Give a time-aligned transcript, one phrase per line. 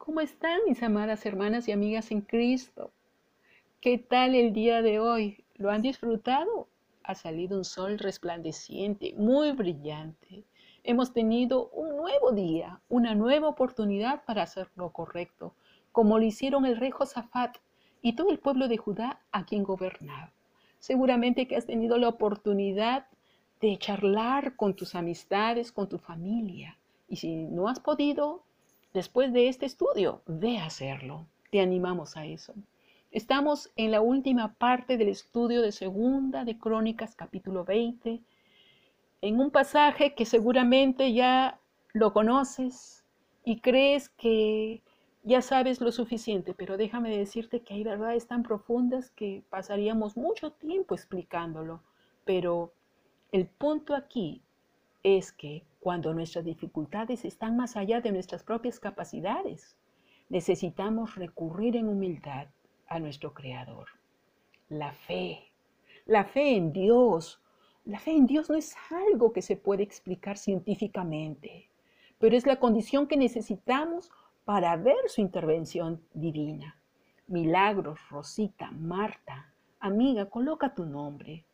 [0.00, 2.90] ¿Cómo están mis amadas hermanas y amigas en Cristo?
[3.82, 5.44] ¿Qué tal el día de hoy?
[5.56, 6.68] ¿Lo han disfrutado?
[7.04, 10.44] Ha salido un sol resplandeciente, muy brillante.
[10.84, 15.52] Hemos tenido un nuevo día, una nueva oportunidad para hacer lo correcto,
[15.92, 17.58] como lo hicieron el rey Josafat
[18.00, 20.32] y todo el pueblo de Judá a quien gobernaba.
[20.78, 23.06] Seguramente que has tenido la oportunidad
[23.60, 26.78] de charlar con tus amistades, con tu familia.
[27.06, 28.44] Y si no has podido,
[28.92, 31.26] después de este estudio, ve a hacerlo.
[31.50, 32.54] Te animamos a eso.
[33.10, 38.20] Estamos en la última parte del estudio de Segunda de Crónicas, capítulo 20,
[39.22, 41.58] en un pasaje que seguramente ya
[41.92, 43.04] lo conoces
[43.44, 44.82] y crees que
[45.22, 50.52] ya sabes lo suficiente, pero déjame decirte que hay verdades tan profundas que pasaríamos mucho
[50.52, 51.82] tiempo explicándolo.
[52.24, 52.72] Pero
[53.32, 54.40] el punto aquí
[55.02, 59.76] es que cuando nuestras dificultades están más allá de nuestras propias capacidades,
[60.28, 62.48] necesitamos recurrir en humildad
[62.86, 63.88] a nuestro Creador.
[64.68, 65.50] La fe,
[66.06, 67.40] la fe en Dios.
[67.84, 71.70] La fe en Dios no es algo que se puede explicar científicamente,
[72.18, 74.10] pero es la condición que necesitamos
[74.44, 76.76] para ver su intervención divina.
[77.26, 81.44] Milagros, Rosita, Marta, amiga, coloca tu nombre.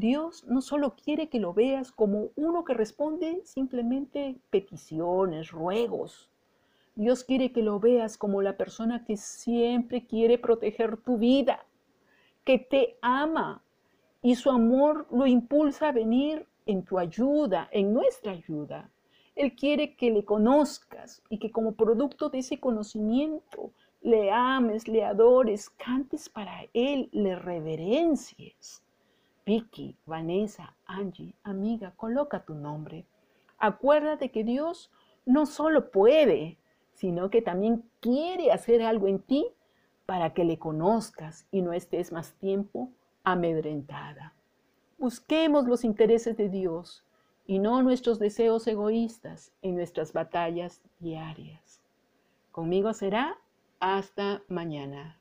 [0.00, 6.30] Dios no solo quiere que lo veas como uno que responde simplemente peticiones, ruegos.
[6.94, 11.66] Dios quiere que lo veas como la persona que siempre quiere proteger tu vida,
[12.44, 13.62] que te ama
[14.22, 18.90] y su amor lo impulsa a venir en tu ayuda, en nuestra ayuda.
[19.36, 25.04] Él quiere que le conozcas y que como producto de ese conocimiento le ames, le
[25.04, 28.82] adores, cantes para Él, le reverencies.
[29.50, 33.04] Vicky, Vanessa, Angie, amiga, coloca tu nombre.
[33.58, 34.92] Acuérdate que Dios
[35.26, 36.56] no solo puede,
[36.92, 39.44] sino que también quiere hacer algo en ti
[40.06, 42.92] para que le conozcas y no estés más tiempo
[43.24, 44.34] amedrentada.
[44.98, 47.04] Busquemos los intereses de Dios
[47.44, 51.82] y no nuestros deseos egoístas en nuestras batallas diarias.
[52.52, 53.36] Conmigo será
[53.80, 55.18] hasta mañana.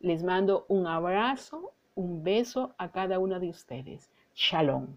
[0.00, 4.10] Les mando un abrazo, un beso a cada una de ustedes.
[4.34, 4.96] Shalom.